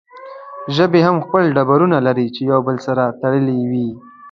[0.75, 3.89] ژبې هم خپل ټبرونه لري چې يو بل سره تړلې وي